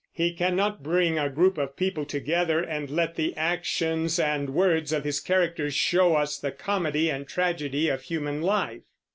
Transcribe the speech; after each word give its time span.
He 0.11 0.33
cannot 0.33 0.81
bring 0.81 1.19
a 1.19 1.29
group 1.29 1.59
of 1.59 1.75
people 1.75 2.05
together 2.05 2.59
and 2.59 2.89
let 2.89 3.13
the 3.17 3.37
actions 3.37 4.17
and 4.17 4.49
words 4.49 4.91
of 4.91 5.03
his 5.03 5.19
characters 5.19 5.75
show 5.75 6.15
us 6.15 6.39
the 6.39 6.51
comedy 6.51 7.11
and 7.11 7.27
tragedy 7.27 7.87
of 7.87 8.01
human 8.01 8.41
life. 8.41 8.81